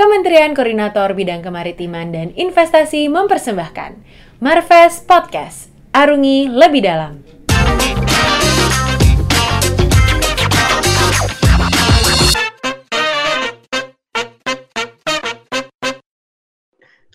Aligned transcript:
Kementerian 0.00 0.56
Koordinator 0.56 1.12
Bidang 1.12 1.44
Kemaritiman 1.44 2.08
dan 2.08 2.32
Investasi 2.32 3.12
mempersembahkan 3.12 4.00
Marves 4.40 5.04
Podcast. 5.04 5.68
Arungi 5.92 6.48
lebih 6.48 6.80
dalam. 6.80 7.20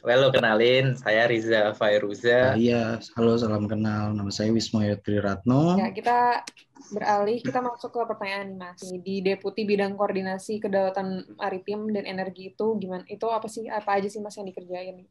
Halo, 0.05 0.29
kenalin. 0.29 0.93
Saya 0.93 1.25
Riza 1.25 1.73
Fairuza. 1.73 2.53
Uh, 2.53 2.61
iya, 2.61 3.01
halo, 3.17 3.41
salam 3.41 3.65
kenal. 3.65 4.13
Nama 4.13 4.29
saya 4.29 4.53
Wisma 4.53 4.85
Yotri 4.85 5.17
Ratno. 5.17 5.81
Ya, 5.81 5.89
kita 5.89 6.45
beralih, 6.93 7.41
kita 7.41 7.57
masuk 7.57 7.89
ke 7.89 8.05
pertanyaan 8.05 8.53
nih, 8.53 8.57
Mas. 8.61 8.85
Di 9.01 9.25
Deputi 9.25 9.65
Bidang 9.65 9.97
Koordinasi 9.97 10.61
Kedaulatan 10.61 11.25
Maritim 11.41 11.89
dan 11.89 12.05
Energi 12.05 12.53
itu 12.53 12.77
gimana? 12.77 13.01
Itu 13.09 13.33
apa 13.33 13.49
sih? 13.49 13.65
Apa 13.65 13.97
aja 13.97 14.05
sih 14.05 14.21
Mas 14.21 14.37
yang 14.37 14.45
dikerjain? 14.45 15.09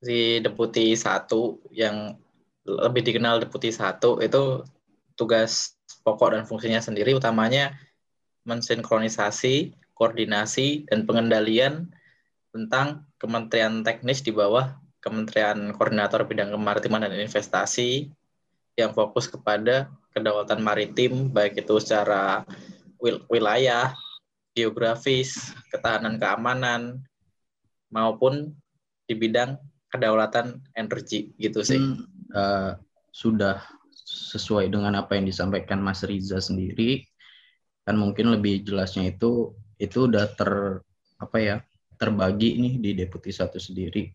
Si 0.00 0.40
Deputi 0.40 0.96
satu 0.96 1.60
yang 1.68 2.16
lebih 2.64 3.04
dikenal 3.04 3.44
Deputi 3.44 3.68
satu 3.68 4.16
itu 4.24 4.64
tugas 5.12 5.76
pokok 6.08 6.32
dan 6.32 6.48
fungsinya 6.48 6.80
sendiri 6.80 7.12
utamanya 7.12 7.76
mensinkronisasi, 8.48 9.76
koordinasi, 9.92 10.88
dan 10.88 11.04
pengendalian 11.04 11.92
tentang 12.48 13.04
kementerian 13.20 13.84
teknis 13.84 14.24
di 14.24 14.32
bawah 14.32 14.80
Kementerian 15.00 15.72
Koordinator 15.76 16.24
Bidang 16.24 16.52
Kemaritiman 16.52 17.04
dan 17.04 17.16
Investasi 17.16 18.08
yang 18.76 18.96
fokus 18.96 19.28
kepada 19.28 19.92
kedaulatan 20.16 20.60
maritim 20.64 21.28
baik 21.28 21.60
itu 21.60 21.76
secara 21.80 22.44
wil 23.00 23.24
wilayah, 23.32 23.92
geografis, 24.52 25.52
ketahanan 25.72 26.16
keamanan 26.20 27.00
maupun 27.92 28.52
di 29.08 29.16
bidang 29.16 29.56
kedaulatan 29.88 30.60
energi 30.76 31.32
gitu 31.40 31.64
sih. 31.64 31.80
Hmm, 31.80 32.04
uh, 32.36 32.72
sudah 33.10 33.60
sesuai 34.10 34.68
dengan 34.70 34.98
apa 34.98 35.16
yang 35.16 35.26
disampaikan 35.26 35.78
Mas 35.80 36.02
Riza 36.02 36.38
sendiri 36.42 37.06
kan 37.86 37.96
mungkin 37.96 38.30
lebih 38.30 38.62
jelasnya 38.62 39.10
itu 39.10 39.54
itu 39.80 40.06
udah 40.06 40.28
ter 40.36 40.82
apa 41.18 41.36
ya 41.40 41.56
terbagi 42.00 42.56
nih 42.56 42.74
di 42.80 42.90
deputi 42.96 43.28
satu 43.28 43.60
sendiri. 43.60 44.08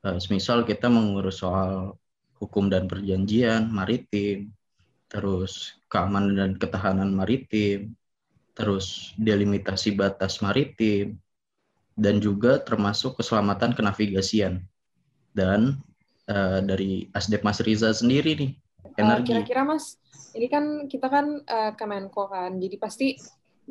Uh, 0.00 0.16
misal 0.32 0.64
kita 0.64 0.88
mengurus 0.88 1.44
soal 1.44 1.92
hukum 2.40 2.72
dan 2.72 2.88
perjanjian 2.88 3.68
maritim, 3.68 4.50
terus 5.12 5.76
keamanan 5.92 6.34
dan 6.34 6.52
ketahanan 6.56 7.12
maritim, 7.12 7.92
terus 8.56 9.12
delimitasi 9.20 9.92
batas 9.92 10.40
maritim, 10.40 11.20
dan 11.94 12.18
juga 12.18 12.58
termasuk 12.64 13.20
keselamatan 13.20 13.76
kenavigasian. 13.76 14.64
Dan 15.36 15.78
uh, 16.32 16.64
dari 16.64 17.12
Asdep 17.12 17.44
Mas 17.44 17.60
Riza 17.60 17.92
sendiri 17.92 18.34
nih, 18.34 18.50
energi. 18.96 19.36
Kira-kira 19.36 19.62
Mas, 19.68 20.00
ini 20.32 20.48
kan 20.48 20.88
kita 20.88 21.06
kan 21.12 21.44
uh, 21.44 21.72
Kemenko 21.76 22.26
kan, 22.32 22.56
jadi 22.56 22.76
pasti 22.80 23.20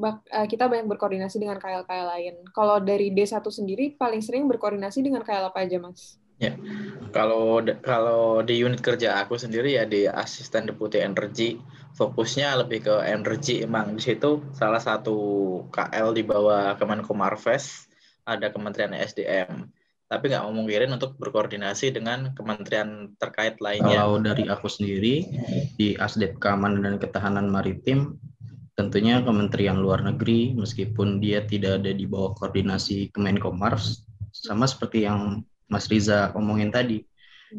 bak, 0.02 0.26
uh, 0.34 0.50
kita 0.50 0.66
banyak 0.66 0.90
berkoordinasi 0.90 1.38
dengan 1.38 1.62
KL-KL 1.62 2.08
lain. 2.18 2.36
Kalau 2.50 2.82
dari 2.82 3.14
D1 3.14 3.46
sendiri 3.46 3.94
paling 3.94 4.26
sering 4.26 4.50
berkoordinasi 4.50 5.06
dengan 5.06 5.22
KL 5.22 5.54
apa 5.54 5.62
aja, 5.62 5.78
Mas? 5.78 6.18
Ya, 6.42 6.58
kalau 7.14 7.62
kalau 7.86 8.42
di 8.42 8.58
unit 8.58 8.82
kerja 8.82 9.22
aku 9.22 9.38
sendiri 9.38 9.78
ya 9.78 9.86
di 9.86 10.10
asisten 10.10 10.66
deputi 10.66 10.98
energi, 10.98 11.62
fokusnya 11.94 12.66
lebih 12.66 12.90
ke 12.90 12.96
energi 13.06 13.62
emang 13.62 13.94
di 13.94 14.02
situ 14.02 14.42
salah 14.58 14.82
satu 14.82 15.14
KL 15.70 16.18
di 16.18 16.26
bawah 16.26 16.74
Kemenko 16.82 17.14
Marves 17.14 17.86
ada 18.26 18.50
Kementerian 18.50 18.98
SDM 18.98 19.70
tapi 20.12 20.28
nggak 20.28 20.44
memungkirin 20.44 20.92
untuk 20.92 21.16
berkoordinasi 21.16 21.96
dengan 21.96 22.36
kementerian 22.36 23.16
terkait 23.16 23.56
lainnya. 23.64 24.04
Kalau 24.04 24.20
dari 24.20 24.44
aku 24.44 24.68
sendiri 24.68 25.24
di 25.80 25.96
Asdep 25.96 26.36
Keamanan 26.36 26.84
dan 26.84 26.96
Ketahanan 27.00 27.48
Maritim 27.48 28.20
tentunya 28.82 29.22
Kementerian 29.22 29.78
Luar 29.78 30.02
Negeri 30.02 30.58
meskipun 30.58 31.22
dia 31.22 31.46
tidak 31.46 31.86
ada 31.86 31.94
di 31.94 32.10
bawah 32.10 32.34
koordinasi 32.34 33.14
Kemenkomars 33.14 34.02
sama 34.34 34.66
seperti 34.66 35.06
yang 35.06 35.46
Mas 35.70 35.86
Riza 35.86 36.34
omongin 36.34 36.74
tadi 36.74 37.06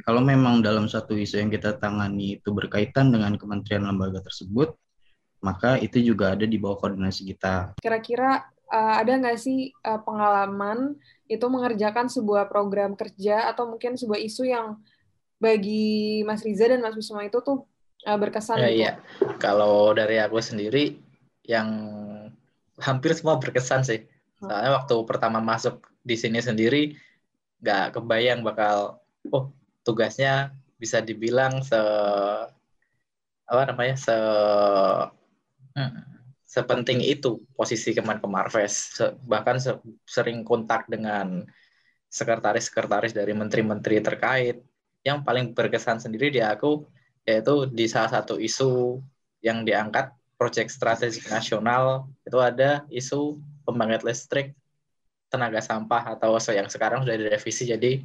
kalau 0.02 0.18
memang 0.18 0.58
dalam 0.64 0.90
satu 0.90 1.14
isu 1.14 1.38
yang 1.38 1.50
kita 1.54 1.78
tangani 1.78 2.42
itu 2.42 2.50
berkaitan 2.50 3.14
dengan 3.14 3.38
kementerian 3.38 3.86
lembaga 3.86 4.18
tersebut 4.24 4.74
maka 5.44 5.78
itu 5.78 6.02
juga 6.02 6.34
ada 6.34 6.42
di 6.42 6.58
bawah 6.58 6.82
koordinasi 6.82 7.30
kita 7.30 7.78
kira-kira 7.78 8.42
uh, 8.72 8.94
ada 8.98 9.12
nggak 9.14 9.38
sih 9.38 9.70
uh, 9.84 10.00
pengalaman 10.02 10.96
itu 11.28 11.46
mengerjakan 11.46 12.10
sebuah 12.10 12.50
program 12.50 12.98
kerja 12.98 13.52
atau 13.52 13.70
mungkin 13.70 13.94
sebuah 13.94 14.18
isu 14.18 14.48
yang 14.48 14.80
bagi 15.42 16.22
Mas 16.22 16.42
Riza 16.46 16.70
dan 16.70 16.80
Mas 16.80 16.94
Wisma 16.94 17.26
itu 17.26 17.42
tuh 17.42 17.66
uh, 18.06 18.18
berkesan 18.18 18.62
ya, 18.62 18.70
gitu. 18.70 18.78
Iya. 18.86 18.92
Kalau 19.42 19.90
dari 19.90 20.22
aku 20.22 20.38
sendiri 20.38 21.01
yang 21.46 21.68
hampir 22.78 23.14
semua 23.14 23.38
berkesan 23.38 23.82
sih. 23.86 24.06
Hmm. 24.42 24.50
Soalnya 24.50 24.70
waktu 24.82 24.94
pertama 25.06 25.38
masuk 25.38 25.86
di 26.02 26.18
sini 26.18 26.42
sendiri 26.42 26.98
nggak 27.62 27.94
kebayang 27.94 28.42
bakal 28.42 28.98
oh 29.30 29.54
tugasnya 29.86 30.50
bisa 30.82 30.98
dibilang 30.98 31.62
se 31.62 31.78
apa 33.46 33.62
namanya 33.70 33.94
se 33.94 34.16
hmm, 35.78 35.92
sepenting 36.42 36.98
itu 37.06 37.38
posisi 37.54 37.94
Kemenko 37.94 38.26
Marves 38.26 38.98
se, 38.98 39.14
bahkan 39.30 39.62
se, 39.62 39.78
sering 40.02 40.42
kontak 40.42 40.90
dengan 40.90 41.46
sekretaris-sekretaris 42.10 43.14
dari 43.14 43.30
menteri-menteri 43.32 44.02
terkait 44.02 44.58
yang 45.06 45.22
paling 45.22 45.54
berkesan 45.54 46.02
sendiri 46.02 46.34
di 46.34 46.42
aku 46.42 46.82
yaitu 47.22 47.70
di 47.70 47.86
salah 47.86 48.10
satu 48.20 48.42
isu 48.42 48.98
yang 49.38 49.62
diangkat 49.62 50.10
proyek 50.42 50.66
strategik 50.74 51.30
nasional 51.30 52.10
itu 52.26 52.34
ada 52.42 52.82
isu 52.90 53.38
pembangkit 53.62 54.02
listrik 54.02 54.58
tenaga 55.30 55.62
sampah 55.62 56.18
atau 56.18 56.34
yang 56.50 56.66
sekarang 56.66 57.06
sudah 57.06 57.14
direvisi 57.14 57.70
jadi 57.70 58.02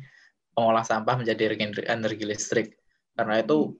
pengolah 0.53 0.85
sampah 0.85 1.17
menjadi 1.17 1.57
energi 1.89 2.29
listrik. 2.29 2.77
Karena 3.17 3.41
itu 3.41 3.73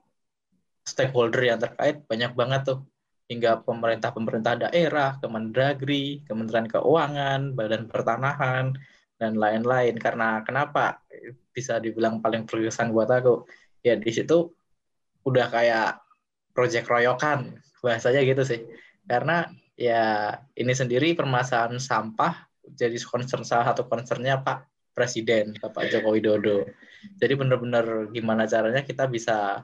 stakeholder 0.82 1.54
yang 1.54 1.62
terkait 1.62 2.02
banyak 2.10 2.34
banget 2.34 2.66
tuh 2.66 2.82
hingga 3.30 3.62
pemerintah-pemerintah 3.62 4.68
daerah, 4.68 5.22
Kemendagri, 5.22 6.26
Kementerian 6.26 6.66
Keuangan, 6.66 7.54
Badan 7.54 7.86
Pertanahan 7.86 8.74
dan 9.22 9.38
lain-lain. 9.38 10.02
Karena 10.02 10.42
kenapa 10.42 11.06
bisa 11.54 11.78
dibilang 11.78 12.26
paling 12.26 12.50
berkesan 12.50 12.90
buat 12.90 13.14
aku? 13.14 13.46
Ya 13.86 13.94
di 13.94 14.10
situ 14.10 14.50
udah 15.22 15.46
kayak 15.54 16.07
proyek 16.58 16.90
royokan 16.90 17.62
bahasanya 17.86 18.26
gitu 18.26 18.42
sih. 18.42 18.66
Karena 19.06 19.46
ya 19.78 20.34
ini 20.58 20.74
sendiri 20.74 21.14
permasalahan 21.14 21.78
sampah 21.78 22.50
jadi 22.66 22.98
concern 23.06 23.46
salah 23.46 23.70
satu 23.70 23.86
concernnya 23.86 24.42
Pak 24.42 24.66
Presiden 24.98 25.54
Bapak 25.62 25.94
Joko 25.94 26.18
Widodo. 26.18 26.66
Jadi 27.22 27.38
benar-benar 27.38 28.10
gimana 28.10 28.50
caranya 28.50 28.82
kita 28.82 29.06
bisa 29.06 29.62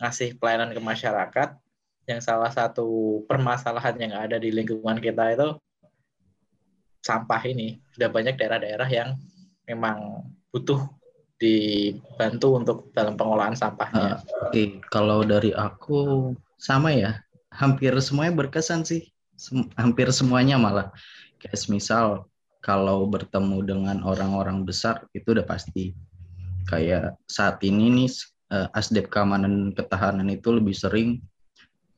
ngasih 0.00 0.40
pelayanan 0.40 0.72
ke 0.72 0.80
masyarakat 0.80 1.48
yang 2.08 2.24
salah 2.24 2.48
satu 2.48 3.20
permasalahan 3.28 4.00
yang 4.00 4.16
ada 4.16 4.40
di 4.40 4.48
lingkungan 4.48 4.96
kita 4.96 5.36
itu 5.36 5.48
sampah 7.04 7.44
ini. 7.44 7.84
Sudah 7.92 8.08
banyak 8.08 8.40
daerah-daerah 8.40 8.88
yang 8.88 9.20
memang 9.68 10.24
butuh 10.48 10.80
dibantu 11.38 12.58
untuk 12.58 12.78
dalam 12.92 13.14
pengolahan 13.14 13.54
sampahnya. 13.54 14.18
Uh, 14.18 14.50
Oke, 14.50 14.52
okay. 14.52 14.66
kalau 14.90 15.22
dari 15.22 15.54
aku 15.54 16.34
sama 16.58 16.90
ya, 16.90 17.22
hampir 17.54 17.94
semuanya 18.02 18.34
berkesan 18.34 18.82
sih, 18.82 19.06
Sem 19.38 19.70
hampir 19.78 20.10
semuanya 20.10 20.58
malah. 20.58 20.90
Kayak 21.38 21.62
misal 21.70 22.26
kalau 22.58 23.06
bertemu 23.06 23.62
dengan 23.62 24.02
orang-orang 24.02 24.66
besar 24.66 25.06
itu 25.14 25.30
udah 25.30 25.46
pasti. 25.46 25.94
Kayak 26.66 27.14
saat 27.30 27.62
ini 27.62 27.86
nih 28.02 28.10
uh, 28.50 28.68
Asdep 28.74 29.08
Keamanan 29.08 29.72
Ketahanan 29.78 30.26
itu 30.28 30.50
lebih 30.50 30.74
sering 30.74 31.22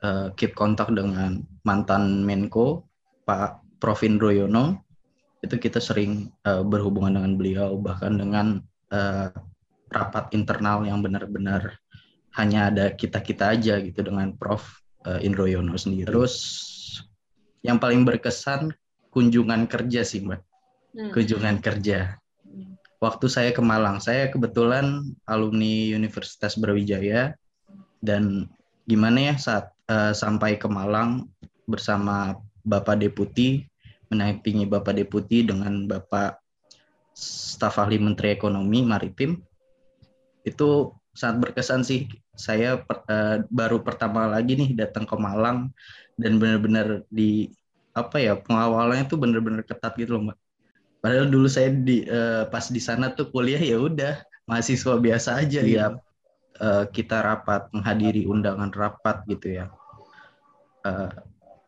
uh, 0.04 0.28
keep 0.36 0.52
kontak 0.52 0.93
dengan 0.93 1.40
mantan 1.64 2.28
Menko 2.28 2.84
Pak 3.25 3.81
Prof 3.81 4.04
Indroyono. 4.04 4.84
Itu 5.40 5.56
kita 5.56 5.81
sering 5.81 6.28
uh, 6.44 6.60
berhubungan 6.60 7.16
dengan 7.16 7.40
beliau 7.40 7.81
bahkan 7.81 8.20
dengan 8.20 8.60
uh, 8.90 9.31
rapat 9.90 10.31
internal 10.37 10.87
yang 10.87 11.02
benar-benar 11.02 11.75
hanya 12.38 12.70
ada 12.70 12.94
kita-kita 12.94 13.58
aja 13.58 13.82
gitu 13.82 14.06
dengan 14.06 14.34
Prof 14.38 14.62
uh, 15.06 15.19
Indro 15.19 15.50
Yono 15.50 15.75
sendiri. 15.75 16.06
Terus 16.06 16.34
yang 17.66 17.82
paling 17.82 18.06
berkesan 18.06 18.70
kunjungan 19.10 19.66
kerja 19.66 20.06
sih 20.06 20.22
Mbak. 20.22 20.40
Hmm. 20.94 21.10
Kunjungan 21.10 21.58
kerja. 21.58 22.19
Waktu 23.00 23.26
saya 23.32 23.50
ke 23.50 23.64
Malang, 23.64 23.96
saya 23.98 24.28
kebetulan 24.28 25.16
alumni 25.25 25.96
Universitas 25.96 26.54
Brawijaya 26.60 27.32
dan 28.04 28.46
gimana 28.84 29.32
ya 29.32 29.34
saat 29.40 29.72
uh, 29.88 30.12
sampai 30.12 30.60
ke 30.60 30.69
Malang 30.69 31.32
bersama 31.64 32.36
Bapak 32.60 33.00
Deputi 33.00 33.64
menampingi 34.10 34.66
Bapak 34.66 34.98
Deputi 34.98 35.46
dengan 35.46 35.86
Bapak 35.86 36.43
staf 37.20 37.76
ahli 37.76 38.00
Menteri 38.00 38.32
Ekonomi 38.32 38.81
Maritim 38.81 39.37
itu 40.49 40.96
sangat 41.12 41.37
berkesan 41.49 41.84
sih. 41.84 42.08
Saya 42.32 42.81
per, 42.81 43.05
uh, 43.05 43.44
baru 43.52 43.84
pertama 43.84 44.25
lagi 44.25 44.56
nih 44.56 44.72
datang 44.72 45.05
ke 45.05 45.12
Malang 45.20 45.69
dan 46.17 46.40
benar-benar 46.40 47.05
di 47.12 47.52
apa 47.93 48.17
ya 48.17 48.38
pengawalannya 48.40 49.05
tuh 49.11 49.20
benar-benar 49.20 49.61
ketat 49.69 49.93
gitu 50.00 50.17
loh 50.17 50.32
mbak. 50.32 50.38
Padahal 51.05 51.28
dulu 51.28 51.49
saya 51.49 51.69
di 51.69 52.08
uh, 52.08 52.49
pas 52.49 52.64
di 52.72 52.81
sana 52.81 53.12
tuh 53.12 53.28
kuliah 53.28 53.61
ya 53.61 53.76
udah 53.76 54.25
mahasiswa 54.49 54.96
biasa 54.96 55.44
aja 55.44 55.61
iya. 55.61 55.93
ya 55.93 56.00
uh, 56.64 56.84
kita 56.88 57.20
rapat 57.20 57.69
menghadiri 57.76 58.25
undangan 58.25 58.72
rapat 58.72 59.20
gitu 59.28 59.61
ya. 59.61 59.69
Uh, 60.81 61.12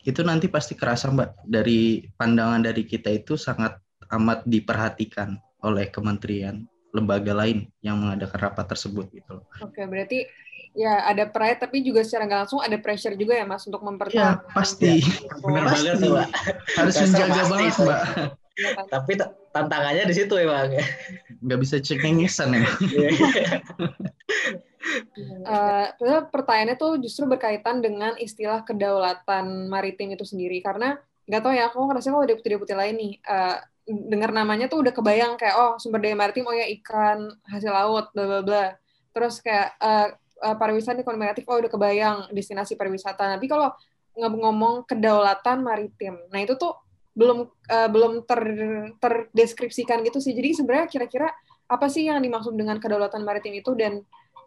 itu 0.09 0.25
nanti 0.25 0.49
pasti 0.49 0.73
kerasa 0.73 1.13
mbak 1.13 1.45
dari 1.45 2.09
pandangan 2.17 2.65
dari 2.65 2.89
kita 2.89 3.13
itu 3.13 3.37
sangat 3.37 3.82
amat 4.11 4.43
diperhatikan 4.49 5.39
oleh 5.63 5.87
kementerian 5.89 6.67
lembaga 6.93 7.33
lain 7.33 7.73
yang 7.81 7.97
mengadakan 7.99 8.53
rapat 8.53 8.67
tersebut 8.69 9.09
gitu 9.17 9.41
loh. 9.41 9.47
Oke, 9.65 9.81
berarti 9.89 10.29
ya 10.73 11.05
ada 11.05 11.29
pride 11.29 11.61
tapi 11.61 11.85
juga 11.85 12.01
secara 12.05 12.25
nggak 12.29 12.41
langsung 12.45 12.61
ada 12.61 12.77
pressure 12.81 13.17
juga 13.17 13.37
ya 13.37 13.45
Mas 13.49 13.65
untuk 13.65 13.81
mempertahankan. 13.81 14.45
Ya, 14.45 14.53
pasti. 14.53 15.01
Ya. 15.01 15.35
Benar 15.41 15.65
banget 15.73 15.95
tuh, 16.01 16.11
Mbak. 16.13 16.29
Harus 16.77 16.95
menjaga 17.01 17.43
banget, 17.49 17.75
Mbak. 17.81 18.03
Ya, 18.53 18.69
kan? 18.77 18.85
Tapi 18.93 19.13
tantangannya 19.57 20.05
di 20.05 20.15
situ 20.17 20.35
ya, 20.37 20.47
Bang. 20.49 20.73
Nggak 21.41 21.59
bisa 21.65 21.77
cengengesan 21.81 22.49
ya. 22.53 22.69
uh, 25.49 25.87
pertanyaannya 26.29 26.77
tuh 26.77 27.01
justru 27.01 27.25
berkaitan 27.25 27.81
dengan 27.81 28.13
istilah 28.21 28.61
kedaulatan 28.69 29.73
maritim 29.73 30.13
itu 30.13 30.29
sendiri 30.29 30.61
karena 30.61 31.01
nggak 31.23 31.43
tahu 31.43 31.53
ya 31.55 31.71
aku 31.71 31.79
ngerasa 31.87 32.11
kalau 32.11 32.27
deputi-deputi 32.27 32.75
lain 32.75 32.95
nih 32.99 33.13
uh, 33.31 33.63
dengar 33.87 34.31
namanya 34.31 34.71
tuh 34.71 34.83
udah 34.87 34.95
kebayang 34.95 35.35
kayak 35.35 35.59
oh 35.59 35.73
sumber 35.83 35.99
daya 35.99 36.15
maritim 36.15 36.47
oh 36.47 36.55
ya 36.55 36.71
ikan 36.81 37.27
hasil 37.51 37.73
laut 37.73 38.11
bla 38.15 38.25
bla 38.27 38.41
bla. 38.43 38.65
Terus 39.13 39.43
kayak 39.43 39.77
uh, 39.83 40.09
uh, 40.43 40.57
pariwisata 40.57 41.03
ekonomi 41.03 41.27
kreatif 41.31 41.45
oh 41.51 41.59
udah 41.59 41.71
kebayang 41.71 42.17
destinasi 42.31 42.79
pariwisata. 42.79 43.39
Tapi 43.39 43.47
kalau 43.51 43.75
ngomong 44.13 44.85
kedaulatan 44.85 45.65
maritim 45.65 46.21
nah 46.29 46.45
itu 46.45 46.53
tuh 46.61 46.77
belum 47.13 47.49
uh, 47.49 47.89
belum 47.93 48.25
ter 48.25 48.41
terdeskripsikan 48.97 50.01
gitu 50.07 50.19
sih. 50.23 50.33
Jadi 50.33 50.57
sebenarnya 50.57 50.89
kira-kira 50.89 51.29
apa 51.69 51.87
sih 51.89 52.09
yang 52.09 52.21
dimaksud 52.21 52.57
dengan 52.57 52.81
kedaulatan 52.81 53.21
maritim 53.25 53.53
itu? 53.57 53.73
Dan 53.77 54.01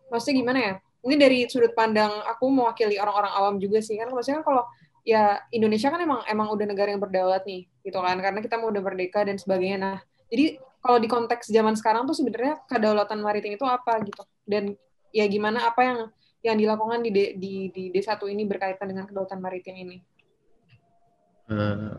maksudnya 0.09 0.35
gimana 0.41 0.59
ya? 0.59 0.73
Ini 1.05 1.15
dari 1.21 1.39
sudut 1.45 1.77
pandang 1.77 2.09
aku 2.25 2.49
mewakili 2.49 2.97
orang-orang 2.97 3.33
awam 3.37 3.55
juga 3.61 3.77
sih 3.81 3.97
kan. 4.01 4.09
Maksudnya 4.09 4.41
kan 4.41 4.45
kalau 4.49 4.63
ya 5.05 5.39
Indonesia 5.53 5.93
kan 5.93 6.01
emang 6.01 6.25
emang 6.25 6.49
udah 6.49 6.65
negara 6.65 6.89
yang 6.89 6.99
berdaulat 6.99 7.45
nih 7.45 7.69
gitu 7.85 8.01
kan. 8.01 8.17
Karena 8.17 8.41
kita 8.41 8.57
mau 8.57 8.73
udah 8.73 8.83
merdeka 8.83 9.21
dan 9.23 9.37
sebagainya. 9.37 9.77
Nah 9.77 9.97
jadi 10.27 10.57
kalau 10.81 10.97
di 10.97 11.07
konteks 11.07 11.53
zaman 11.53 11.77
sekarang 11.77 12.09
tuh 12.09 12.17
sebenarnya 12.17 12.59
kedaulatan 12.65 13.21
maritim 13.21 13.55
itu 13.55 13.65
apa 13.65 14.01
gitu? 14.03 14.25
Dan 14.43 14.73
ya 15.13 15.29
gimana 15.29 15.69
apa 15.69 15.81
yang 15.85 15.99
yang 16.45 16.57
dilakukan 16.57 17.05
di 17.05 17.37
di 17.37 17.53
di 17.69 17.83
D1 17.93 18.21
ini 18.29 18.43
berkaitan 18.45 18.89
dengan 18.89 19.05
kedaulatan 19.05 19.39
maritim 19.39 19.77
ini? 19.77 19.97
Uh, 21.45 21.97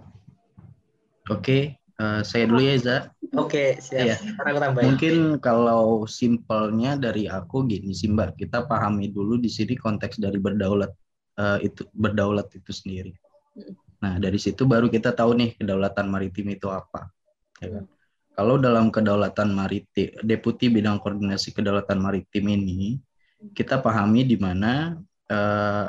oke. 1.31 1.43
Okay. 1.43 1.63
uh, 2.03 2.21
eh, 2.21 2.23
saya 2.27 2.45
dulu 2.51 2.63
ya 2.63 2.77
Za 2.83 2.97
oke 3.35 3.51
okay, 3.51 3.69
siap 3.79 4.07
ya. 4.07 4.17
mungkin 4.83 5.39
kalau 5.43 6.07
simpelnya 6.07 6.95
dari 6.99 7.27
aku 7.27 7.67
gini 7.67 7.95
sih 7.95 8.11
Mbak. 8.11 8.43
Kita 8.43 8.67
pahami 8.67 9.11
dulu 9.11 9.39
di 9.39 9.51
sini 9.51 9.75
konteks 9.75 10.19
dari 10.23 10.39
berdaulat 10.39 10.91
uh, 11.41 11.59
itu 11.63 11.87
berdaulat 11.93 12.51
itu 12.53 12.73
sendiri. 12.73 13.13
Nah 14.03 14.21
dari 14.21 14.37
situ 14.37 14.69
baru 14.69 14.93
kita 14.93 15.13
tahu 15.17 15.37
nih 15.37 15.51
kedaulatan 15.57 16.07
maritim 16.09 16.53
itu 16.53 16.69
apa. 16.69 17.09
Ya 17.61 17.81
kan? 17.81 17.85
Kalau 18.37 18.61
dalam 18.61 18.93
kedaulatan 18.93 19.49
maritim, 19.57 20.13
deputi 20.21 20.69
bidang 20.69 21.01
koordinasi 21.01 21.57
kedaulatan 21.57 21.97
maritim 21.97 22.45
ini 22.53 23.01
kita 23.57 23.81
pahami 23.81 24.29
di 24.29 24.37
mana 24.37 24.97
uh, 25.33 25.89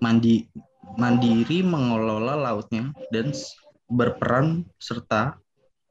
mandi 0.00 0.48
mandiri 0.96 1.60
mengelola 1.64 2.36
lautnya 2.36 2.92
dan 3.12 3.32
berperan 3.92 4.64
serta 4.80 5.36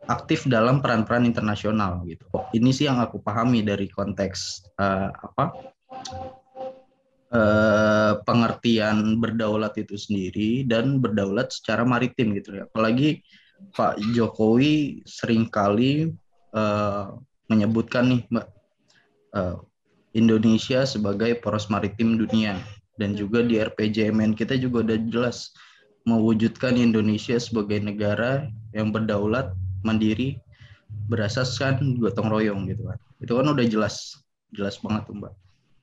aktif 0.10 0.44
dalam 0.50 0.84
peran-peran 0.84 1.24
internasional 1.24 2.04
gitu. 2.04 2.26
Ini 2.52 2.70
sih 2.76 2.86
yang 2.90 3.00
aku 3.00 3.22
pahami 3.24 3.64
dari 3.64 3.88
konteks 3.88 4.68
uh, 4.82 5.10
apa 5.14 5.54
eh, 7.34 8.14
pengertian 8.24 9.18
berdaulat 9.18 9.74
itu 9.82 9.98
sendiri 9.98 10.64
dan 10.70 11.02
berdaulat 11.02 11.50
secara 11.50 11.82
maritim 11.84 12.38
gitu 12.38 12.62
ya. 12.62 12.64
Apalagi 12.70 13.26
Pak 13.74 13.98
Jokowi 14.14 15.02
sering 15.10 15.50
kali 15.50 16.14
eh, 16.54 17.06
menyebutkan 17.50 18.14
nih 18.14 18.22
Mbak 18.30 18.48
eh, 19.34 19.58
Indonesia 20.14 20.86
sebagai 20.86 21.42
poros 21.42 21.74
maritim 21.74 22.22
dunia 22.22 22.62
dan 23.02 23.18
juga 23.18 23.42
di 23.42 23.58
RPJMN 23.58 24.38
kita 24.38 24.54
juga 24.62 24.86
udah 24.86 25.00
jelas 25.10 25.50
mewujudkan 26.06 26.78
Indonesia 26.78 27.40
sebagai 27.40 27.80
negara 27.80 28.46
yang 28.76 28.92
berdaulat, 28.92 29.56
mandiri, 29.82 30.38
berasaskan 31.08 31.98
gotong 31.98 32.30
royong 32.30 32.68
gitu 32.70 32.86
kan. 32.86 33.00
Itu 33.24 33.40
kan 33.40 33.48
udah 33.50 33.66
jelas, 33.66 34.20
jelas 34.52 34.78
banget 34.84 35.08
tuh 35.10 35.16
Mbak. 35.18 35.34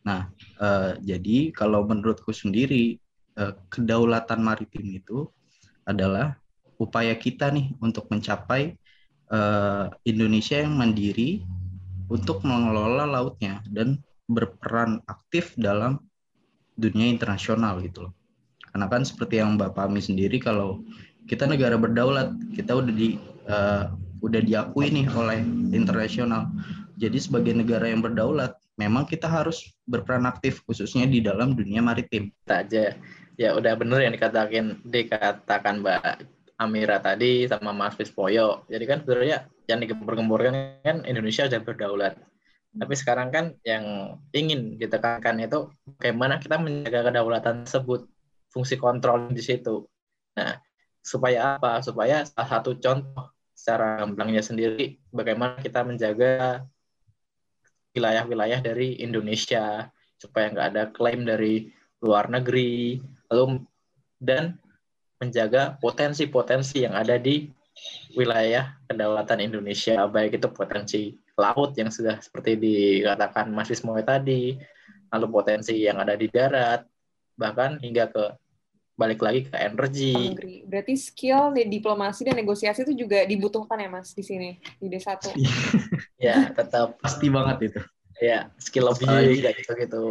Nah, 0.06 0.32
uh, 0.60 0.96
jadi 1.04 1.52
kalau 1.52 1.84
menurutku 1.84 2.32
sendiri 2.32 2.96
uh, 3.36 3.52
kedaulatan 3.68 4.40
maritim 4.40 4.86
itu 4.96 5.28
adalah 5.84 6.40
upaya 6.80 7.12
kita 7.12 7.52
nih 7.52 7.76
untuk 7.84 8.08
mencapai 8.08 8.80
uh, 9.28 9.92
Indonesia 10.08 10.60
yang 10.60 10.72
mandiri 10.76 11.44
untuk 12.08 12.42
mengelola 12.42 13.04
lautnya 13.04 13.60
dan 13.68 14.00
berperan 14.26 15.04
aktif 15.06 15.52
dalam 15.60 16.00
dunia 16.80 17.12
internasional 17.12 17.78
gitu 17.84 18.08
loh. 18.08 18.14
Karena 18.70 18.86
kan 18.86 19.02
seperti 19.02 19.42
yang 19.42 19.58
Mbak 19.58 19.74
Pami 19.74 20.00
sendiri 20.00 20.38
kalau 20.38 20.80
kita 21.26 21.44
negara 21.44 21.76
berdaulat, 21.76 22.32
kita 22.54 22.78
udah 22.78 22.94
di 22.94 23.18
uh, 23.50 23.92
udah 24.24 24.40
diakui 24.40 24.88
nih 24.88 25.06
oleh 25.12 25.42
internasional. 25.74 26.48
Jadi 27.00 27.18
sebagai 27.18 27.52
negara 27.56 27.88
yang 27.90 28.00
berdaulat, 28.04 28.54
memang 28.80 29.04
kita 29.04 29.28
harus 29.28 29.68
berperan 29.84 30.24
aktif 30.24 30.64
khususnya 30.64 31.04
di 31.04 31.20
dalam 31.20 31.52
dunia 31.52 31.84
maritim. 31.84 32.32
Aja 32.48 32.96
ya 33.36 33.56
udah 33.56 33.72
bener 33.76 34.04
yang 34.04 34.12
dikatakan 34.16 34.80
dikatakan 34.84 35.84
Mbak 35.84 36.00
Amira 36.60 37.00
tadi 37.00 37.48
sama 37.48 37.76
Mas 37.76 37.96
Vispoyo. 37.96 38.64
Jadi 38.72 38.84
kan 38.88 39.04
sebenarnya 39.04 39.48
yang 39.68 39.80
digembur-gemburkan 39.80 40.80
kan 40.84 40.96
Indonesia 41.04 41.48
sudah 41.48 41.60
berdaulat. 41.60 42.16
Tapi 42.70 42.94
sekarang 42.94 43.28
kan 43.34 43.44
yang 43.64 44.16
ingin 44.32 44.76
ditekankan 44.76 45.40
itu 45.40 45.72
bagaimana 45.96 46.36
kita 46.36 46.60
menjaga 46.60 47.10
kedaulatan 47.10 47.66
tersebut, 47.66 48.06
fungsi 48.52 48.76
kontrol 48.76 49.32
di 49.32 49.42
situ. 49.42 49.88
Nah, 50.38 50.60
supaya 51.02 51.58
apa? 51.58 51.82
Supaya 51.82 52.22
salah 52.28 52.48
satu 52.60 52.76
contoh 52.78 53.32
secara 53.56 54.00
gamblangnya 54.00 54.40
sendiri 54.40 54.96
bagaimana 55.12 55.60
kita 55.60 55.84
menjaga 55.84 56.64
wilayah-wilayah 57.94 58.62
dari 58.62 58.98
Indonesia 59.02 59.88
supaya 60.20 60.52
nggak 60.52 60.68
ada 60.74 60.84
klaim 60.92 61.26
dari 61.26 61.70
luar 62.02 62.30
negeri. 62.30 63.00
Lalu 63.30 63.64
dan 64.20 64.58
menjaga 65.20 65.76
potensi-potensi 65.80 66.84
yang 66.84 66.96
ada 66.96 67.20
di 67.20 67.48
wilayah 68.16 68.76
kedaulatan 68.90 69.40
Indonesia 69.40 70.04
baik 70.10 70.40
itu 70.40 70.48
potensi 70.50 71.14
laut 71.38 71.72
yang 71.78 71.88
sudah 71.88 72.20
seperti 72.20 72.58
dikatakan 72.58 73.48
Mas 73.48 73.72
Ismoy 73.72 74.04
tadi 74.04 74.58
lalu 75.10 75.26
potensi 75.30 75.80
yang 75.80 76.02
ada 76.02 76.18
di 76.18 76.28
darat 76.28 76.84
bahkan 77.38 77.80
hingga 77.80 78.10
ke 78.12 78.24
balik 79.00 79.24
lagi 79.24 79.48
ke 79.48 79.56
energi. 79.56 80.12
Berarti 80.68 80.94
skill 81.00 81.56
diplomasi 81.56 82.28
dan 82.28 82.36
negosiasi 82.36 82.84
itu 82.84 82.92
juga 83.08 83.24
dibutuhkan 83.24 83.80
ya 83.80 83.88
Mas 83.88 84.12
di 84.12 84.20
sini 84.20 84.60
di 84.76 84.92
D1. 84.92 85.32
ya, 86.28 86.52
tetap 86.52 87.00
pasti 87.00 87.32
banget 87.32 87.72
itu. 87.72 87.80
Ya, 88.20 88.52
skill 88.60 88.92
lebih 88.92 89.40
gitu 89.56 89.72
gitu. 89.80 90.04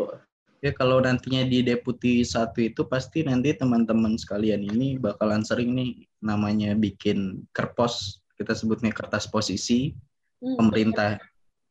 Ya 0.60 0.76
kalau 0.76 1.00
nantinya 1.00 1.48
di 1.48 1.64
deputi 1.64 2.26
satu 2.26 2.60
itu 2.60 2.84
pasti 2.84 3.24
nanti 3.24 3.56
teman-teman 3.56 4.20
sekalian 4.20 4.60
ini 4.60 5.00
bakalan 5.00 5.40
sering 5.40 5.72
nih 5.72 6.04
namanya 6.20 6.76
bikin 6.76 7.48
kerpos 7.56 8.20
kita 8.36 8.52
sebutnya 8.52 8.92
kertas 8.92 9.24
posisi 9.32 9.96
hmm. 10.44 10.60
pemerintah 10.60 11.16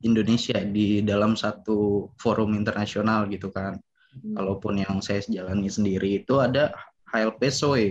Indonesia 0.01 0.57
di 0.65 1.05
dalam 1.05 1.37
satu 1.37 2.09
forum 2.17 2.57
internasional 2.57 3.29
gitu 3.29 3.53
kan. 3.53 3.77
Hmm. 4.15 4.41
Kalaupun 4.41 4.81
yang 4.81 5.05
saya 5.05 5.21
jalani 5.29 5.69
sendiri 5.69 6.25
itu 6.25 6.41
ada 6.41 6.73
HLP 7.12 7.41
SOE, 7.50 7.88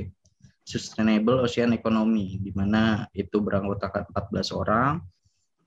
Sustainable 0.68 1.44
Ocean 1.44 1.72
Economy, 1.74 2.38
di 2.44 2.52
mana 2.52 3.08
itu 3.16 3.40
beranggotakan 3.40 4.12
14 4.12 4.52
orang, 4.52 5.00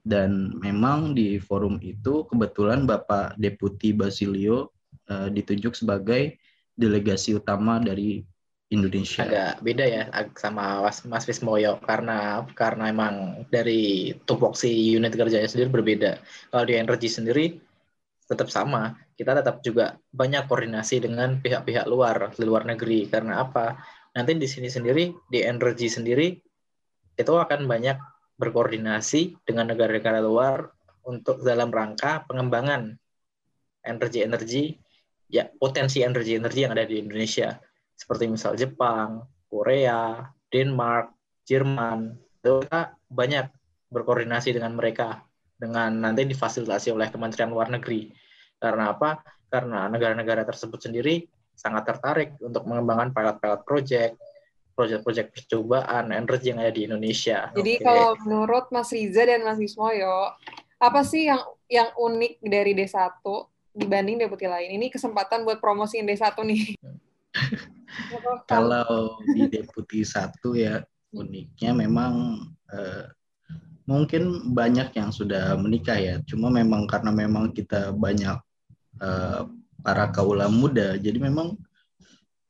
dan 0.04 0.56
memang 0.60 1.12
di 1.12 1.36
forum 1.40 1.76
itu 1.80 2.24
kebetulan 2.28 2.88
Bapak 2.88 3.36
Deputi 3.36 3.92
Basilio 3.92 4.72
uh, 5.12 5.28
ditunjuk 5.28 5.76
sebagai 5.76 6.40
delegasi 6.76 7.36
utama 7.36 7.76
dari 7.80 8.24
Indonesia. 8.70 9.26
agak 9.26 9.66
beda 9.66 9.82
ya 9.82 10.02
sama 10.38 10.86
Mas 10.86 11.26
Wismoyo 11.26 11.82
karena 11.82 12.46
karena 12.54 12.86
emang 12.86 13.42
dari 13.50 14.14
tupoksi 14.30 14.70
unit 14.94 15.10
kerjanya 15.10 15.50
sendiri 15.50 15.74
berbeda. 15.74 16.22
Kalau 16.54 16.64
di 16.64 16.78
energi 16.78 17.10
sendiri 17.10 17.58
tetap 18.30 18.46
sama. 18.46 18.94
Kita 19.18 19.34
tetap 19.34 19.58
juga 19.66 19.98
banyak 20.14 20.46
koordinasi 20.46 21.02
dengan 21.02 21.42
pihak-pihak 21.42 21.90
luar, 21.90 22.30
di 22.38 22.46
luar 22.46 22.62
negeri. 22.62 23.10
Karena 23.10 23.42
apa? 23.42 23.74
Nanti 24.14 24.38
di 24.38 24.46
sini 24.46 24.70
sendiri, 24.70 25.10
di 25.26 25.42
energi 25.42 25.90
sendiri, 25.90 26.30
itu 27.18 27.32
akan 27.34 27.66
banyak 27.66 27.98
berkoordinasi 28.38 29.42
dengan 29.42 29.74
negara-negara 29.74 30.22
luar 30.22 30.70
untuk 31.04 31.42
dalam 31.42 31.74
rangka 31.74 32.22
pengembangan 32.30 32.94
energi-energi, 33.82 34.78
ya 35.26 35.50
potensi 35.50 36.00
energi-energi 36.00 36.60
yang 36.62 36.72
ada 36.72 36.86
di 36.86 37.02
Indonesia 37.02 37.58
seperti 37.98 38.30
misal 38.32 38.56
Jepang, 38.56 39.26
Korea, 39.50 40.24
Denmark, 40.48 41.12
Jerman, 41.44 42.16
itu 42.40 42.64
kita 42.64 42.96
banyak 43.12 43.46
berkoordinasi 43.92 44.56
dengan 44.56 44.72
mereka 44.78 45.20
dengan 45.60 45.92
nanti 45.92 46.24
difasilitasi 46.24 46.96
oleh 46.96 47.12
Kementerian 47.12 47.52
Luar 47.52 47.68
Negeri. 47.68 48.08
Karena 48.56 48.96
apa? 48.96 49.20
Karena 49.52 49.92
negara-negara 49.92 50.48
tersebut 50.48 50.80
sendiri 50.80 51.28
sangat 51.52 51.84
tertarik 51.84 52.40
untuk 52.40 52.64
mengembangkan 52.64 53.12
pilot-pilot 53.12 53.62
project, 53.68 54.14
proyek-proyek 54.72 55.36
percobaan 55.36 56.08
energi 56.08 56.56
yang 56.56 56.64
ada 56.64 56.72
di 56.72 56.88
Indonesia. 56.88 57.52
Jadi 57.52 57.72
Oke. 57.76 57.84
kalau 57.84 58.16
menurut 58.24 58.72
Mas 58.72 58.88
Riza 58.88 59.28
dan 59.28 59.44
Mas 59.44 59.60
Wismoyo, 59.60 60.32
apa 60.80 61.04
sih 61.04 61.28
yang 61.28 61.44
yang 61.68 61.92
unik 61.92 62.40
dari 62.40 62.72
D1 62.72 63.20
dibanding 63.76 64.24
deputi 64.24 64.48
lain? 64.48 64.80
Ini 64.80 64.88
kesempatan 64.88 65.44
buat 65.44 65.60
promosiin 65.60 66.08
D1 66.08 66.32
nih. 66.40 66.80
Kalau 68.50 69.20
di 69.36 69.50
deputi 69.52 70.00
satu 70.06 70.56
ya 70.56 70.80
uniknya 71.12 71.76
memang 71.76 72.40
eh, 72.72 73.04
mungkin 73.90 74.54
banyak 74.54 74.94
yang 74.94 75.10
sudah 75.10 75.58
menikah 75.58 75.98
ya. 75.98 76.14
Cuma 76.30 76.46
memang 76.46 76.86
karena 76.86 77.10
memang 77.10 77.50
kita 77.50 77.90
banyak 77.90 78.38
eh, 79.02 79.42
para 79.82 80.06
kaula 80.14 80.46
muda, 80.46 80.94
jadi 80.94 81.18
memang 81.18 81.58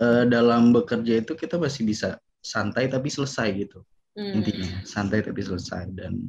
eh, 0.05 0.29
dalam 0.29 0.77
bekerja 0.77 1.25
itu 1.25 1.33
kita 1.33 1.57
masih 1.57 1.89
bisa 1.89 2.21
santai 2.45 2.93
tapi 2.93 3.09
selesai 3.09 3.49
gitu 3.57 3.81
Hmm. 4.19 4.43
intinya 4.43 4.83
santai 4.83 5.23
tapi 5.23 5.39
selesai 5.39 5.87
dan 5.95 6.27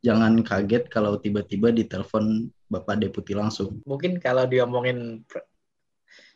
jangan 0.00 0.40
kaget 0.40 0.88
kalau 0.88 1.20
tiba-tiba 1.20 1.68
ditelepon 1.68 2.48
bapak 2.72 3.04
deputi 3.04 3.36
langsung. 3.36 3.84
mungkin 3.84 4.16
kalau 4.16 4.48
diomongin 4.48 5.20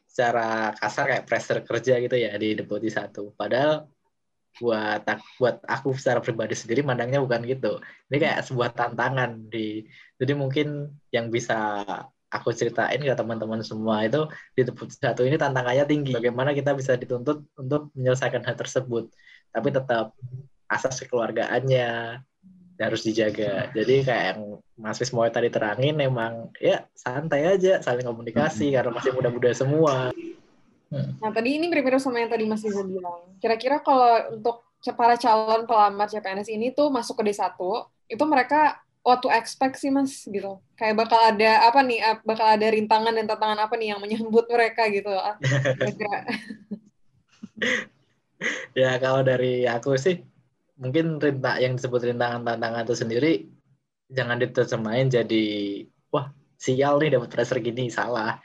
secara 0.04 0.75
kasar 0.76 1.04
kayak 1.06 1.26
pressure 1.26 1.61
kerja 1.64 1.97
gitu 2.02 2.16
ya 2.18 2.35
di 2.35 2.59
deputi 2.59 2.90
satu. 2.90 3.30
Padahal 3.38 3.87
buat 4.59 5.07
buat 5.38 5.62
aku 5.64 5.95
secara 5.95 6.19
pribadi 6.19 6.59
sendiri 6.59 6.83
mandangnya 6.83 7.23
bukan 7.23 7.47
gitu. 7.47 7.78
Ini 8.11 8.16
kayak 8.19 8.38
sebuah 8.49 8.75
tantangan 8.75 9.47
di 9.52 9.87
jadi 10.19 10.33
mungkin 10.35 10.90
yang 11.14 11.30
bisa 11.30 11.85
aku 12.30 12.54
ceritain 12.54 13.02
ke 13.02 13.14
teman-teman 13.14 13.61
semua 13.66 14.07
itu 14.07 14.26
di 14.54 14.62
deputi 14.62 14.95
satu 14.95 15.26
ini 15.26 15.37
tantangannya 15.38 15.85
tinggi. 15.87 16.14
Bagaimana 16.14 16.54
kita 16.54 16.75
bisa 16.78 16.95
dituntut 16.95 17.47
untuk 17.59 17.90
menyelesaikan 17.99 18.47
hal 18.47 18.54
tersebut, 18.54 19.11
tapi 19.50 19.69
tetap 19.75 20.14
asas 20.71 21.02
kekeluargaannya 21.02 22.23
harus 22.80 23.04
dijaga. 23.04 23.69
Jadi 23.76 24.07
kayak 24.07 24.25
yang 24.33 24.40
Mas 24.80 24.97
Wismoy 24.97 25.28
tadi 25.28 25.52
terangin 25.52 26.00
emang 26.00 26.49
ya 26.57 26.88
santai 26.97 27.45
aja 27.45 27.85
saling 27.85 28.09
komunikasi 28.09 28.73
karena 28.73 28.88
masih 28.95 29.12
muda-muda 29.12 29.52
semua. 29.52 30.14
Nah, 30.90 31.30
tadi 31.30 31.54
ini 31.61 31.70
mirip-mirip 31.70 32.02
sama 32.02 32.18
yang 32.18 32.30
tadi 32.32 32.44
Mas 32.50 32.66
Riza 32.66 32.82
bilang. 32.82 33.38
Kira-kira 33.38 33.78
kalau 33.78 34.35
untuk 34.35 34.66
para 34.99 35.14
calon 35.14 35.68
pelamar 35.68 36.11
CPNS 36.11 36.50
ini 36.50 36.75
tuh 36.75 36.90
masuk 36.90 37.23
ke 37.23 37.30
D1, 37.30 37.54
itu 38.11 38.25
mereka 38.26 38.80
what 39.06 39.23
to 39.23 39.30
expect 39.30 39.78
sih, 39.78 39.92
Mas, 39.92 40.26
gitu. 40.26 40.59
Kayak 40.75 41.06
bakal 41.06 41.20
ada 41.20 41.70
apa 41.70 41.80
nih, 41.87 41.99
bakal 42.26 42.47
ada 42.59 42.66
rintangan 42.68 43.14
dan 43.14 43.26
tantangan 43.28 43.61
apa 43.62 43.75
nih 43.78 43.94
yang 43.94 44.00
menyambut 44.02 44.49
mereka 44.50 44.88
gitu. 44.90 45.12
Ah, 45.12 45.38
Kira-kira. 45.78 46.18
Ya 48.73 48.97
kalau 48.97 49.20
dari 49.20 49.68
aku 49.68 50.00
sih 50.00 50.25
mungkin 50.80 51.20
rintang 51.20 51.61
yang 51.61 51.76
disebut 51.76 52.09
rintangan 52.09 52.40
tantangan 52.40 52.88
itu 52.88 52.97
sendiri 52.97 53.32
jangan 54.09 54.40
diterjemahin 54.40 55.12
jadi 55.12 55.44
wah 56.09 56.32
sial 56.56 56.97
nih 57.04 57.20
dapat 57.20 57.28
pressure 57.28 57.61
gini 57.61 57.92
salah 57.92 58.40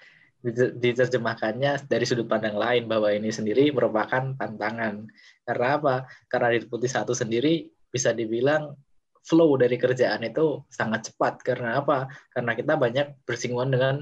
diterjemahkannya 0.54 1.90
dari 1.90 2.06
sudut 2.06 2.30
pandang 2.30 2.54
lain 2.54 2.86
bahwa 2.86 3.10
ini 3.10 3.34
sendiri 3.34 3.74
merupakan 3.74 4.38
tantangan. 4.38 5.10
Karena 5.42 5.68
apa? 5.82 5.96
Karena 6.30 6.54
di 6.54 6.62
deputi 6.62 6.86
satu 6.86 7.18
sendiri 7.18 7.66
bisa 7.90 8.14
dibilang 8.14 8.78
flow 9.26 9.58
dari 9.58 9.76
kerjaan 9.82 10.22
itu 10.22 10.62
sangat 10.70 11.10
cepat. 11.12 11.42
Karena 11.42 11.82
apa? 11.82 12.06
Karena 12.30 12.54
kita 12.54 12.78
banyak 12.78 13.26
bersinggungan 13.26 13.72
dengan 13.74 13.96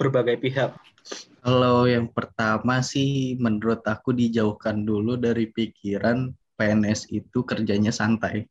berbagai 0.00 0.40
pihak. 0.40 0.72
Kalau 1.44 1.84
yang 1.84 2.08
pertama 2.08 2.80
sih 2.80 3.36
menurut 3.36 3.84
aku 3.84 4.16
dijauhkan 4.16 4.82
dulu 4.82 5.20
dari 5.20 5.52
pikiran 5.52 6.32
PNS 6.56 7.12
itu 7.12 7.44
kerjanya 7.44 7.92
santai. 7.92 8.48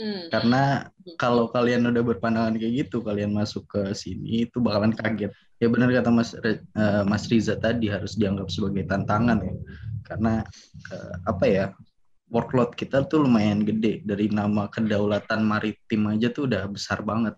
Hmm. 0.00 0.32
Karena 0.32 0.88
kalau 1.20 1.52
kalian 1.52 1.84
udah 1.84 2.00
berpandangan 2.00 2.56
kayak 2.56 2.88
gitu, 2.88 3.04
kalian 3.04 3.36
masuk 3.36 3.68
ke 3.68 3.92
sini 3.92 4.48
itu 4.48 4.56
bakalan 4.56 4.96
kaget. 4.96 5.28
Ya 5.60 5.68
benar 5.68 5.92
kata 5.92 6.08
Mas 6.08 6.32
eh, 6.40 6.56
Mas 7.04 7.28
Riza 7.28 7.60
tadi 7.60 7.92
harus 7.92 8.16
dianggap 8.16 8.48
sebagai 8.48 8.88
tantangan 8.88 9.44
ya. 9.44 9.52
Karena 10.08 10.40
eh, 10.88 11.14
apa 11.28 11.44
ya? 11.44 11.66
Workload 12.30 12.78
kita 12.78 13.10
tuh 13.10 13.26
lumayan 13.26 13.66
gede 13.66 14.06
dari 14.06 14.30
nama 14.30 14.70
kedaulatan 14.70 15.42
maritim 15.42 16.06
aja 16.14 16.30
tuh 16.30 16.46
udah 16.46 16.62
besar 16.70 17.02
banget. 17.02 17.34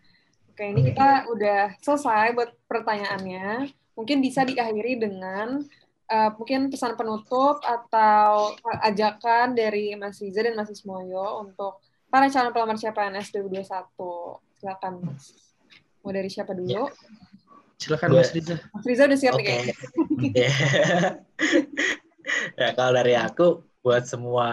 Oke, 0.53 0.69
ini 0.69 0.93
kita 0.93 1.33
udah 1.33 1.75
selesai 1.81 2.37
buat 2.37 2.53
pertanyaannya. 2.69 3.73
Mungkin 3.97 4.21
bisa 4.23 4.47
diakhiri 4.47 5.03
dengan 5.03 5.67
eh, 6.13 6.31
mungkin 6.39 6.71
pesan 6.71 6.95
penutup 6.95 7.59
atau 7.67 8.55
ajakan 8.87 9.59
dari 9.59 9.99
Mas 9.99 10.23
Riza 10.23 10.47
dan 10.47 10.55
Mas 10.55 10.71
Ismoyo 10.71 11.43
untuk 11.43 11.83
para 12.13 12.29
calon 12.29 12.53
pelamar 12.53 12.77
CPNS 12.77 13.33
2021. 13.33 14.61
Silakan, 14.61 15.01
Mas. 15.01 15.33
Mau 16.05 16.13
dari 16.13 16.29
siapa 16.29 16.53
dulu? 16.53 16.93
Silakan 17.81 18.21
Mas 18.21 18.37
Riza. 18.37 18.61
Mas 18.69 18.85
Riza 18.85 19.09
udah 19.09 19.19
siap 19.19 19.33
nih 19.41 19.41
Oke. 19.41 19.49
kayaknya. 19.49 19.75
Ya. 20.37 20.53
ya 22.61 22.69
kalau 22.77 22.93
dari 22.93 23.17
aku 23.17 23.65
buat 23.81 24.05
semua 24.05 24.49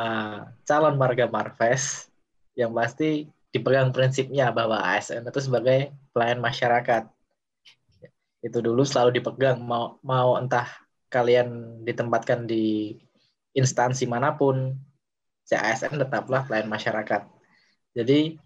calon 0.64 0.96
marga 0.96 1.28
Marves 1.28 2.08
yang 2.56 2.72
pasti 2.72 3.28
dipegang 3.52 3.92
prinsipnya 3.92 4.56
bahwa 4.56 4.80
ASN 4.80 5.28
itu 5.28 5.42
sebagai 5.44 5.92
pelayan 6.16 6.40
masyarakat. 6.40 7.12
Itu 8.40 8.64
dulu 8.64 8.88
selalu 8.88 9.20
dipegang 9.20 9.60
mau 9.60 10.00
mau 10.00 10.40
entah 10.40 10.66
kalian 11.12 11.84
ditempatkan 11.84 12.48
di 12.48 12.96
instansi 13.52 14.08
mana 14.08 14.40
pun, 14.40 14.80
si 15.44 15.60
ASN 15.60 16.00
tetaplah 16.00 16.48
pelayan 16.48 16.72
masyarakat. 16.72 17.39
Jadi 18.00 18.40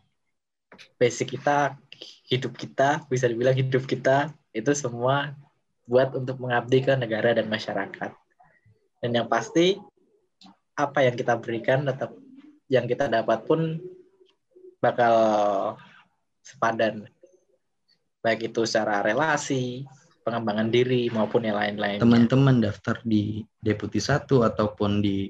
basic 0.98 1.38
kita, 1.38 1.77
hidup 2.25 2.57
kita, 2.57 3.05
bisa 3.05 3.29
dibilang 3.29 3.53
hidup 3.53 3.86
kita 3.86 4.33
itu 4.50 4.74
semua 4.74 5.38
buat 5.86 6.10
untuk 6.17 6.41
mengabdi 6.41 6.81
ke 6.81 6.98
negara 6.98 7.38
dan 7.38 7.45
masyarakat. 7.45 8.12
Dan 9.03 9.10
yang 9.13 9.27
pasti 9.29 9.77
apa 10.74 11.05
yang 11.05 11.13
kita 11.13 11.38
berikan 11.38 11.86
tetap 11.86 12.17
yang 12.65 12.89
kita 12.89 13.05
dapat 13.05 13.45
pun 13.45 13.77
bakal 14.81 15.15
sepadan. 16.41 17.05
Baik 18.24 18.50
itu 18.50 18.63
secara 18.63 19.03
relasi, 19.03 19.83
pengembangan 20.24 20.72
diri 20.72 21.12
maupun 21.12 21.43
yang 21.43 21.60
lain-lain. 21.60 22.00
teman-teman 22.00 22.63
daftar 22.63 22.98
di 23.03 23.43
deputi 23.60 24.00
satu 24.00 24.48
ataupun 24.48 25.03
di 25.03 25.27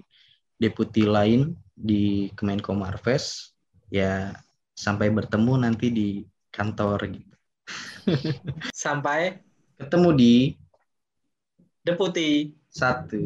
deputi 0.61 1.03
lain 1.03 1.57
di 1.73 2.29
Kemenko 2.37 2.77
Marves 2.77 3.52
ya 3.89 4.35
sampai 4.77 5.09
bertemu 5.09 5.53
nanti 5.63 5.87
di 5.89 6.09
kantor 6.53 6.99
gitu. 7.09 7.35
Sampai 8.75 9.39
Ketemu 9.73 10.09
di 10.15 10.35
deputi. 11.83 12.53
satu. 12.73 13.19